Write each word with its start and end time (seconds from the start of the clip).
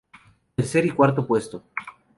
Tercer 0.55 0.83
y 0.87 0.89
Cuarto 0.89 1.27
puesto. 1.27 1.63